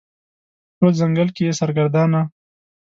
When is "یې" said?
1.47-1.53